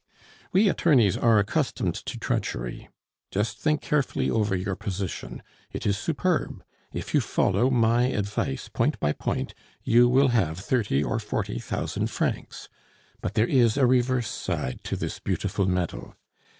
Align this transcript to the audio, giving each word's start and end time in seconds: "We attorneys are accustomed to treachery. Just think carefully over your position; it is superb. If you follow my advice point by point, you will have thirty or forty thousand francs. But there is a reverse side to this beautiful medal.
"We 0.51 0.67
attorneys 0.67 1.15
are 1.15 1.37
accustomed 1.37 1.93
to 1.93 2.17
treachery. 2.17 2.89
Just 3.29 3.59
think 3.59 3.81
carefully 3.81 4.31
over 4.31 4.55
your 4.55 4.75
position; 4.75 5.43
it 5.71 5.85
is 5.85 5.95
superb. 5.95 6.63
If 6.91 7.13
you 7.13 7.21
follow 7.21 7.69
my 7.69 8.05
advice 8.05 8.67
point 8.67 8.99
by 8.99 9.11
point, 9.11 9.53
you 9.83 10.09
will 10.09 10.29
have 10.29 10.57
thirty 10.57 11.03
or 11.03 11.19
forty 11.19 11.59
thousand 11.59 12.07
francs. 12.09 12.67
But 13.21 13.35
there 13.35 13.45
is 13.45 13.77
a 13.77 13.85
reverse 13.85 14.31
side 14.31 14.83
to 14.85 14.95
this 14.95 15.19
beautiful 15.19 15.67
medal. 15.67 16.15